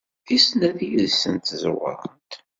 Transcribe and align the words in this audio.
Deg 0.27 0.39
snat 0.45 0.79
yid-sent 0.89 1.55
ẓewrent. 1.63 2.31